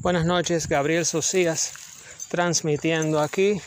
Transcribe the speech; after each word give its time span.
Buenas 0.00 0.24
noches, 0.26 0.68
Gabriel 0.68 1.04
Socias, 1.04 1.72
transmitiendo 2.28 3.18
aquí, 3.18 3.60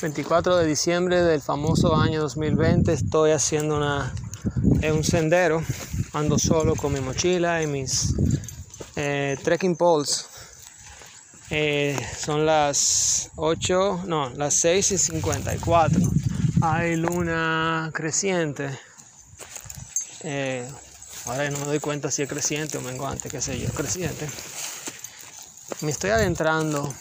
24 0.00 0.58
de 0.58 0.66
diciembre 0.66 1.20
del 1.20 1.42
famoso 1.42 1.96
año 1.96 2.20
2020. 2.20 2.92
Estoy 2.92 3.32
haciendo 3.32 3.78
una, 3.78 4.14
un 4.92 5.02
sendero, 5.02 5.64
ando 6.12 6.38
solo 6.38 6.76
con 6.76 6.92
mi 6.92 7.00
mochila 7.00 7.60
y 7.60 7.66
mis 7.66 8.14
eh, 8.94 9.36
trekking 9.42 9.74
poles. 9.74 10.28
Eh, 11.50 11.98
son 12.20 12.46
las 12.46 13.32
8, 13.34 14.04
no, 14.06 14.30
las 14.30 14.54
6 14.54 14.92
y 14.92 14.98
54. 14.98 16.00
Hay 16.62 16.94
luna 16.94 17.90
creciente. 17.92 18.70
Eh, 20.20 20.68
ahora 21.26 21.50
no 21.50 21.58
me 21.58 21.64
doy 21.66 21.80
cuenta 21.80 22.12
si 22.12 22.22
es 22.22 22.28
creciente 22.28 22.78
o 22.78 22.80
menguante, 22.80 23.28
qué 23.28 23.40
sé 23.40 23.58
yo, 23.58 23.68
creciente 23.70 24.28
me 25.80 25.90
estoy 25.90 26.10
adentrando 26.10 26.92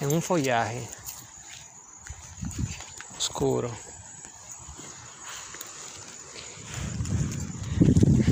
en 0.00 0.12
un 0.12 0.22
follaje 0.22 0.88
oscuro. 3.16 3.70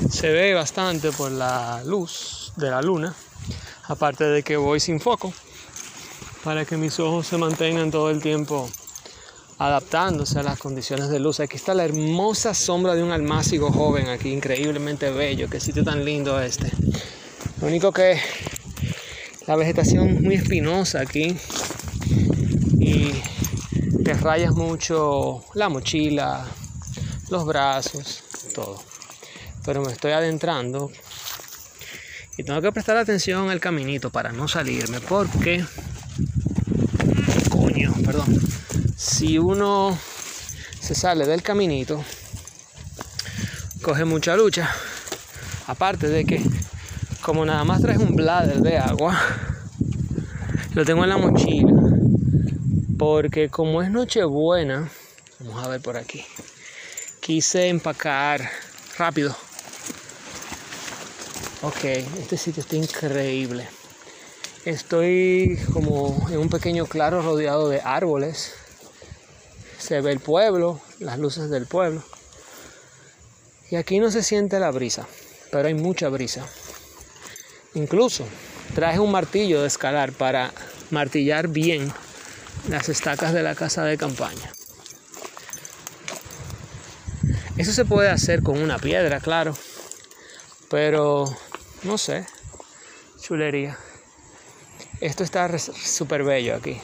Se 0.09 0.29
ve 0.29 0.53
bastante 0.53 1.11
por 1.11 1.31
la 1.31 1.83
luz 1.83 2.53
de 2.55 2.69
la 2.69 2.81
luna, 2.81 3.13
aparte 3.83 4.23
de 4.23 4.43
que 4.43 4.57
voy 4.57 4.79
sin 4.79 4.99
foco, 4.99 5.31
para 6.43 6.65
que 6.65 6.77
mis 6.77 6.99
ojos 6.99 7.27
se 7.27 7.37
mantengan 7.37 7.91
todo 7.91 8.09
el 8.09 8.21
tiempo 8.21 8.69
adaptándose 9.59 10.39
a 10.39 10.43
las 10.43 10.59
condiciones 10.59 11.09
de 11.09 11.19
luz. 11.19 11.39
Aquí 11.39 11.55
está 11.57 11.73
la 11.73 11.85
hermosa 11.85 12.53
sombra 12.53 12.95
de 12.95 13.03
un 13.03 13.11
almácigo 13.11 13.71
joven 13.71 14.09
aquí, 14.09 14.31
increíblemente 14.31 15.11
bello. 15.11 15.49
Qué 15.49 15.59
sitio 15.59 15.83
tan 15.83 16.05
lindo 16.05 16.39
este. 16.39 16.71
Lo 17.67 17.71
único 17.71 17.91
que 17.91 18.17
la 19.45 19.57
vegetación 19.57 20.07
es 20.07 20.21
muy 20.21 20.35
espinosa 20.35 21.01
aquí 21.01 21.35
y 22.79 23.11
te 24.05 24.13
rayas 24.13 24.53
mucho 24.53 25.43
la 25.53 25.67
mochila, 25.67 26.47
los 27.29 27.45
brazos, 27.45 28.23
todo. 28.55 28.81
Pero 29.65 29.81
me 29.81 29.91
estoy 29.91 30.13
adentrando 30.13 30.89
y 32.37 32.43
tengo 32.43 32.61
que 32.61 32.71
prestar 32.71 32.95
atención 32.95 33.49
al 33.49 33.59
caminito 33.59 34.11
para 34.11 34.31
no 34.31 34.47
salirme 34.47 35.01
porque 35.01 35.65
coño, 37.49 37.93
perdón. 38.05 38.33
Si 38.95 39.37
uno 39.37 39.99
se 40.79 40.95
sale 40.95 41.27
del 41.27 41.43
caminito, 41.43 42.01
coge 43.81 44.05
mucha 44.05 44.37
lucha. 44.37 44.73
Aparte 45.67 46.07
de 46.07 46.23
que 46.23 46.41
como 47.27 47.45
nada 47.45 47.65
más 47.65 47.81
traes 47.81 47.99
un 47.99 48.15
bladder 48.15 48.61
de 48.61 48.77
agua, 48.77 49.13
lo 50.73 50.85
tengo 50.85 51.03
en 51.03 51.09
la 51.09 51.17
mochila. 51.17 51.73
Porque 52.97 53.49
como 53.49 53.81
es 53.81 53.91
Nochebuena, 53.91 54.89
vamos 55.41 55.61
a 55.61 55.67
ver 55.67 55.81
por 55.81 55.97
aquí, 55.97 56.23
quise 57.19 57.67
empacar 57.67 58.49
rápido. 58.97 59.35
Ok, 61.63 61.83
este 62.17 62.37
sitio 62.37 62.61
está 62.61 62.77
increíble. 62.77 63.67
Estoy 64.63 65.59
como 65.73 66.29
en 66.31 66.37
un 66.37 66.49
pequeño 66.49 66.85
claro 66.85 67.21
rodeado 67.21 67.67
de 67.67 67.81
árboles. 67.81 68.53
Se 69.77 69.99
ve 69.99 70.13
el 70.13 70.21
pueblo, 70.21 70.79
las 70.99 71.19
luces 71.19 71.49
del 71.49 71.65
pueblo. 71.65 72.01
Y 73.69 73.75
aquí 73.75 73.99
no 73.99 74.11
se 74.11 74.23
siente 74.23 74.61
la 74.61 74.71
brisa, 74.71 75.05
pero 75.51 75.67
hay 75.67 75.73
mucha 75.73 76.07
brisa. 76.07 76.47
Incluso 77.77 78.27
traje 78.73 78.99
un 78.99 79.11
martillo 79.11 79.61
de 79.61 79.67
escalar 79.67 80.11
para 80.11 80.51
martillar 80.89 81.47
bien 81.47 81.93
las 82.69 82.89
estacas 82.89 83.33
de 83.33 83.43
la 83.43 83.53
casa 83.53 83.83
de 83.83 83.97
campaña. 83.97 84.51
Eso 87.55 87.71
se 87.71 87.85
puede 87.85 88.09
hacer 88.09 88.41
con 88.41 88.59
una 88.59 88.79
piedra, 88.79 89.19
claro, 89.19 89.55
pero 90.71 91.25
no 91.83 91.99
sé, 91.99 92.25
chulería. 93.21 93.77
Esto 94.99 95.23
está 95.23 95.47
súper 95.59 96.23
bello 96.23 96.55
aquí. 96.55 96.81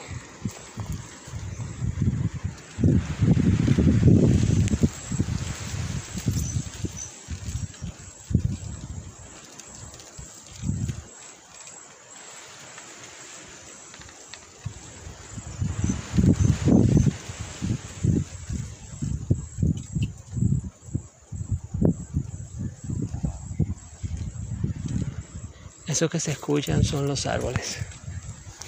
Eso 25.94 26.08
que 26.08 26.18
se 26.18 26.32
escuchan 26.32 26.82
son 26.82 27.06
los 27.06 27.24
árboles 27.24 27.76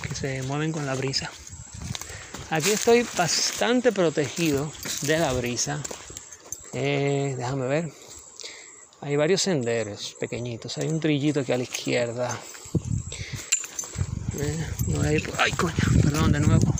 que 0.00 0.14
se 0.14 0.42
mueven 0.44 0.70
con 0.70 0.87
la 0.87 0.94
brisa. 0.94 1.28
Aquí 2.50 2.70
estoy 2.70 3.04
bastante 3.19 3.91
protegido 3.91 4.70
de 5.03 5.19
la 5.19 5.32
brisa. 5.32 5.82
Eh, 6.72 7.34
déjame 7.37 7.66
ver. 7.66 7.92
Hay 9.00 9.16
varios 9.16 9.42
senderos 9.42 10.14
pequeñitos. 10.20 10.78
Hay 10.78 10.87
un 10.87 11.00
trillito 11.00 11.41
aquí 11.41 11.50
a 11.50 11.56
la 11.56 11.64
izquierda. 11.64 12.38
Eh, 14.38 14.66
no 14.87 15.03
hay... 15.03 15.20
Ay, 15.38 15.50
coño, 15.50 15.75
perdón 16.04 16.31
de 16.31 16.38
nuevo. 16.38 16.75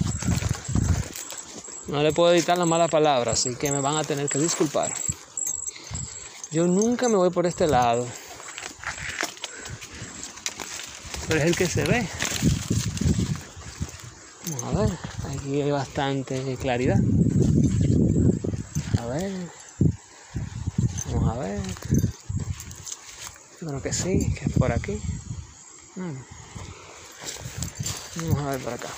No 1.88 2.04
le 2.04 2.12
puedo 2.12 2.32
editar 2.32 2.56
la 2.56 2.66
mala 2.66 2.86
palabra, 2.86 3.32
así 3.32 3.56
que 3.56 3.72
me 3.72 3.80
van 3.80 3.96
a 3.96 4.04
tener 4.04 4.28
que 4.28 4.38
disculpar. 4.38 4.94
Yo 6.52 6.68
nunca 6.68 7.08
me 7.08 7.16
voy 7.16 7.30
por 7.30 7.46
este 7.46 7.66
lado 7.66 8.06
pero 11.28 11.41
es 11.41 11.47
el 11.47 11.56
que 11.56 11.66
se 11.66 11.84
ve. 11.84 12.06
Vamos 14.62 14.75
a 14.75 14.81
ver, 14.87 14.98
aquí 15.37 15.62
hay 15.62 15.70
bastante 15.70 16.56
claridad. 16.56 16.98
A 18.98 19.06
ver, 19.06 19.32
vamos 21.12 21.31
a 21.31 21.38
ver. 21.38 21.60
Creo 23.59 23.82
que 23.82 23.92
sí, 23.92 24.32
que 24.34 24.44
es 24.47 24.53
por 24.53 24.70
aquí. 24.72 25.00
Vamos 28.16 28.38
a 28.38 28.50
ver 28.50 28.60
por 28.60 28.72
acá. 28.75 28.88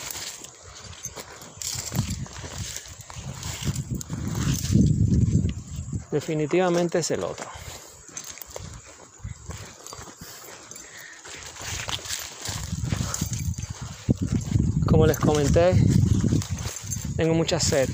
Definitivamente 6.10 6.99
es 6.99 7.10
el 7.10 7.22
otro. 7.22 7.49
Como 14.98 15.06
les 15.06 15.19
comenté, 15.20 15.81
tengo 17.16 17.32
mucha 17.32 17.60
sed. 17.60 17.88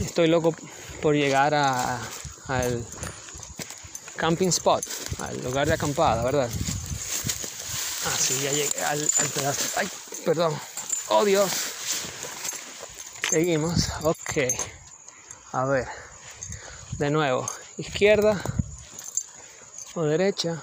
Estoy 0.00 0.28
loco 0.28 0.56
por 1.02 1.14
llegar 1.14 1.52
al 1.52 2.86
camping 4.16 4.48
spot, 4.48 4.82
al 5.18 5.44
lugar 5.44 5.66
de 5.68 5.74
acampada, 5.74 6.24
¿verdad? 6.24 6.48
Ah, 8.06 8.16
sí, 8.18 8.40
ya 8.42 8.50
llegué 8.52 8.82
al, 8.84 9.02
al 9.18 9.26
pedazo. 9.28 9.78
Ay, 9.78 9.88
perdón. 10.24 10.58
Oh, 11.08 11.22
Dios. 11.26 11.50
Seguimos. 13.28 13.90
Ok. 14.04 14.38
A 15.52 15.66
ver. 15.66 15.86
De 16.92 17.10
nuevo. 17.10 17.46
Izquierda 17.76 18.42
o 19.92 20.02
derecha. 20.04 20.62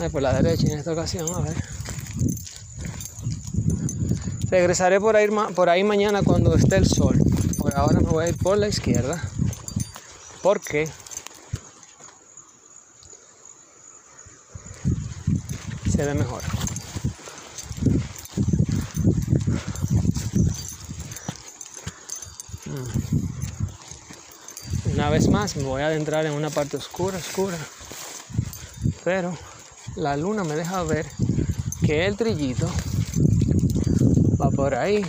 Ay, 0.00 0.08
por 0.08 0.20
la 0.20 0.32
derecha 0.32 0.66
en 0.66 0.80
esta 0.80 0.90
ocasión. 0.90 1.32
A 1.32 1.38
ver. 1.38 1.73
Regresaré 4.54 5.00
por 5.00 5.16
ahí, 5.16 5.26
por 5.56 5.68
ahí 5.68 5.82
mañana 5.82 6.22
cuando 6.22 6.54
esté 6.54 6.76
el 6.76 6.86
sol. 6.86 7.18
Por 7.58 7.74
ahora 7.74 7.98
me 7.98 8.08
voy 8.08 8.26
a 8.26 8.28
ir 8.28 8.36
por 8.36 8.56
la 8.56 8.68
izquierda. 8.68 9.20
Porque 10.44 10.88
se 15.90 16.04
ve 16.04 16.14
mejor. 16.14 16.40
Mm. 22.66 22.86
Una 24.92 25.10
vez 25.10 25.28
más 25.28 25.56
me 25.56 25.64
voy 25.64 25.82
a 25.82 25.86
adentrar 25.86 26.26
en 26.26 26.32
una 26.32 26.50
parte 26.50 26.76
oscura, 26.76 27.18
oscura. 27.18 27.58
Pero 29.02 29.36
la 29.96 30.16
luna 30.16 30.44
me 30.44 30.54
deja 30.54 30.80
ver 30.84 31.06
que 31.84 32.06
el 32.06 32.16
trillito 32.16 32.70
por 34.50 34.74
ahí. 34.74 35.04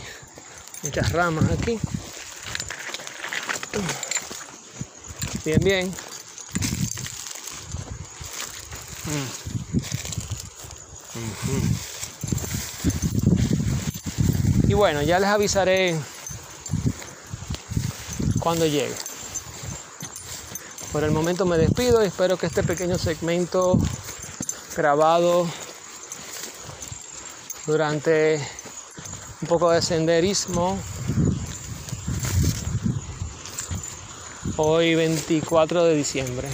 Muchas 0.83 1.11
ramas 1.11 1.45
aquí. 1.51 1.79
Bien 5.43 5.59
bien. 5.61 5.93
Y 14.67 14.73
bueno, 14.73 15.01
ya 15.03 15.19
les 15.19 15.29
avisaré 15.29 15.95
cuando 18.39 18.65
llegue. 18.65 18.95
Por 20.91 21.03
el 21.03 21.11
momento 21.11 21.45
me 21.45 21.57
despido. 21.57 22.03
Y 22.03 22.07
espero 22.07 22.37
que 22.37 22.47
este 22.47 22.63
pequeño 22.63 22.97
segmento 22.97 23.77
grabado 24.75 25.47
durante 27.65 28.45
un 29.45 29.49
poco 29.49 29.69
de 29.69 29.79
senderismo 29.79 30.75
hoy 34.57 34.95
24 34.95 35.83
de 35.83 35.93
diciembre 35.95 36.47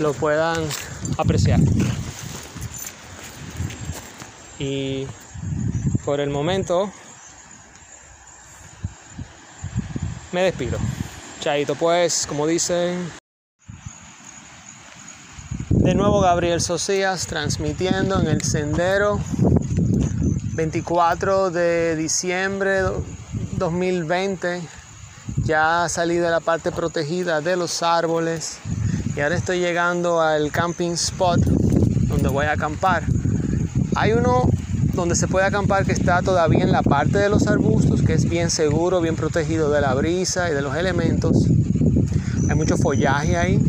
lo 0.00 0.12
puedan 0.12 0.66
apreciar. 1.18 1.60
Y 4.58 5.06
por 6.04 6.18
el 6.18 6.30
momento 6.30 6.90
me 10.32 10.42
despido. 10.42 10.78
Chaito 11.38 11.76
pues, 11.76 12.26
como 12.26 12.48
dicen. 12.48 13.08
De 15.70 15.94
nuevo 15.94 16.20
Gabriel 16.22 16.60
Socias 16.60 17.28
transmitiendo 17.28 18.20
en 18.20 18.26
el 18.26 18.42
sendero 18.42 19.20
24 20.58 21.52
de 21.52 21.94
diciembre 21.94 22.80
2020. 23.58 24.60
Ya 25.44 25.86
salí 25.88 26.16
de 26.16 26.28
la 26.30 26.40
parte 26.40 26.72
protegida 26.72 27.40
de 27.40 27.54
los 27.56 27.84
árboles 27.84 28.58
y 29.14 29.20
ahora 29.20 29.36
estoy 29.36 29.60
llegando 29.60 30.20
al 30.20 30.50
camping 30.50 30.90
spot 30.94 31.38
donde 31.38 32.28
voy 32.28 32.46
a 32.46 32.54
acampar. 32.54 33.04
Hay 33.94 34.10
uno 34.10 34.50
donde 34.94 35.14
se 35.14 35.28
puede 35.28 35.46
acampar 35.46 35.86
que 35.86 35.92
está 35.92 36.22
todavía 36.22 36.64
en 36.64 36.72
la 36.72 36.82
parte 36.82 37.18
de 37.18 37.28
los 37.28 37.46
arbustos, 37.46 38.02
que 38.02 38.14
es 38.14 38.28
bien 38.28 38.50
seguro, 38.50 39.00
bien 39.00 39.14
protegido 39.14 39.70
de 39.70 39.80
la 39.80 39.94
brisa 39.94 40.50
y 40.50 40.54
de 40.54 40.62
los 40.62 40.74
elementos. 40.74 41.36
Hay 42.50 42.56
mucho 42.56 42.76
follaje 42.76 43.36
ahí. 43.36 43.62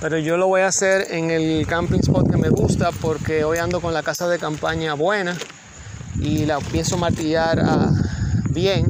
Pero 0.00 0.18
yo 0.18 0.36
lo 0.36 0.46
voy 0.46 0.62
a 0.62 0.66
hacer 0.66 1.06
en 1.10 1.30
el 1.30 1.66
camping 1.66 2.00
spot 2.00 2.30
que 2.30 2.36
me 2.36 2.48
gusta 2.48 2.90
porque 2.92 3.44
hoy 3.44 3.58
ando 3.58 3.80
con 3.80 3.94
la 3.94 4.02
casa 4.02 4.28
de 4.28 4.38
campaña 4.38 4.94
buena 4.94 5.36
y 6.20 6.46
la 6.46 6.58
pienso 6.58 6.96
martillar 6.96 7.60
ah, 7.60 7.90
bien 8.50 8.86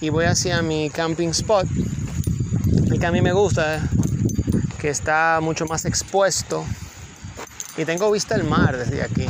y 0.00 0.08
voy 0.08 0.24
hacia 0.24 0.62
mi 0.62 0.88
camping 0.88 1.28
spot, 1.28 1.66
el 2.90 2.98
que 2.98 3.06
a 3.06 3.12
mí 3.12 3.20
me 3.20 3.32
gusta, 3.32 3.82
que 4.78 4.88
está 4.88 5.40
mucho 5.42 5.66
más 5.66 5.84
expuesto 5.84 6.64
y 7.76 7.84
tengo 7.84 8.10
vista 8.10 8.34
al 8.34 8.44
mar 8.44 8.76
desde 8.76 9.02
aquí. 9.02 9.26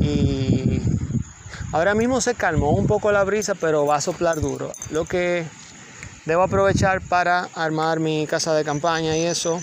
Y 0.00 0.80
ahora 1.72 1.94
mismo 1.94 2.20
se 2.20 2.34
calmó 2.34 2.70
un 2.70 2.86
poco 2.86 3.12
la 3.12 3.24
brisa, 3.24 3.54
pero 3.54 3.84
va 3.84 3.96
a 3.96 4.00
soplar 4.00 4.40
duro. 4.40 4.72
Lo 4.90 5.04
que 5.04 5.44
debo 6.28 6.42
aprovechar 6.42 7.00
para 7.00 7.44
armar 7.54 8.00
mi 8.00 8.26
casa 8.26 8.54
de 8.54 8.62
campaña 8.62 9.16
y 9.16 9.22
eso. 9.22 9.62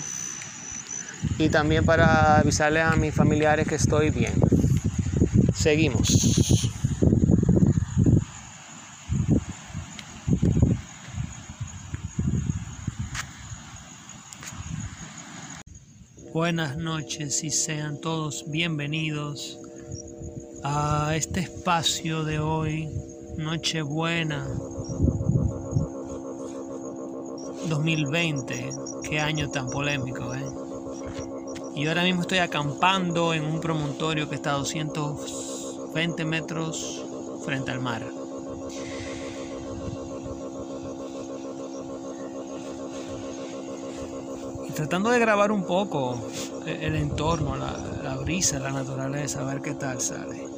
Y 1.38 1.48
también 1.48 1.84
para 1.84 2.38
avisarle 2.38 2.80
a 2.82 2.96
mis 2.96 3.14
familiares 3.14 3.68
que 3.68 3.76
estoy 3.76 4.10
bien. 4.10 4.32
Seguimos. 5.54 6.68
Buenas 16.32 16.76
noches 16.76 17.44
y 17.44 17.50
sean 17.50 18.00
todos 18.00 18.44
bienvenidos 18.50 19.60
a 20.64 21.12
este 21.14 21.40
espacio 21.40 22.24
de 22.24 22.40
hoy, 22.40 22.90
Nochebuena 23.38 24.44
2020. 27.68 28.70
Qué 29.08 29.20
año 29.20 29.50
tan 29.50 29.68
polémico, 29.70 30.34
¿eh? 30.34 30.44
Y 31.74 31.86
ahora 31.86 32.04
mismo 32.04 32.22
estoy 32.22 32.38
acampando 32.38 33.34
en 33.34 33.44
un 33.44 33.60
promontorio 33.60 34.28
que 34.28 34.36
está 34.36 34.54
a 34.54 34.58
220 34.58 36.24
metros 36.24 37.04
frente 37.44 37.70
al 37.70 37.80
mar. 37.80 38.02
Y 44.68 44.72
tratando 44.72 45.10
de 45.10 45.18
grabar 45.18 45.52
un 45.52 45.64
poco 45.64 46.18
el 46.66 46.96
entorno, 46.96 47.56
la, 47.56 47.76
la 48.02 48.16
brisa, 48.16 48.58
la 48.58 48.72
naturaleza, 48.72 49.42
a 49.42 49.44
ver 49.44 49.60
qué 49.60 49.74
tal 49.74 50.00
sale. 50.00 50.55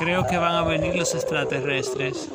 Creo 0.00 0.26
que 0.26 0.38
van 0.38 0.54
a 0.54 0.62
venir 0.62 0.96
los 0.96 1.14
extraterrestres. 1.14 2.30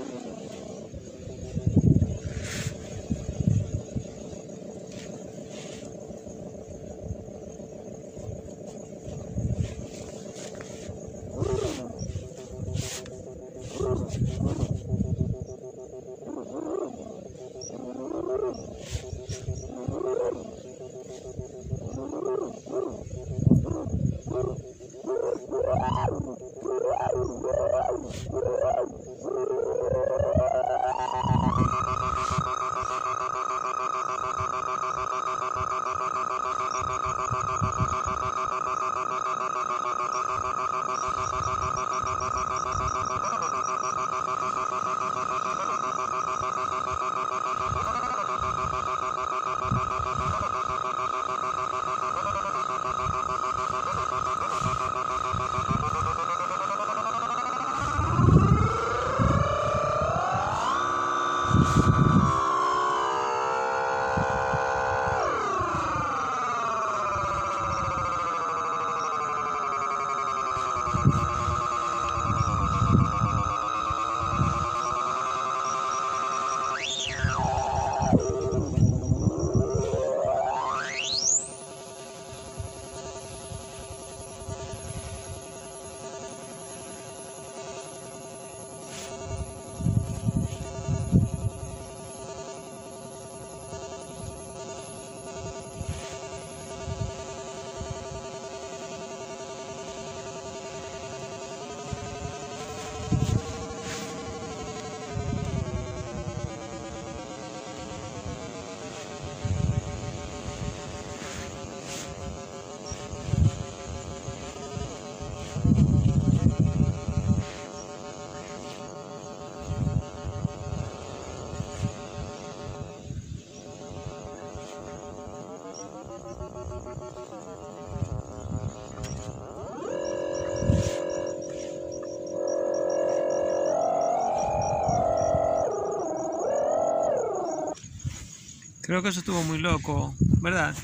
Creo 138.86 139.02
que 139.02 139.10
eso 139.10 139.20
estuvo 139.22 139.42
muy 139.42 139.58
loco, 139.58 140.14
¿verdad? 140.42 140.76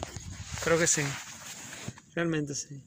Creo 0.63 0.79
que 0.79 0.88
sí. 0.88 1.03
Realmente 2.15 2.55
sí. 2.55 2.81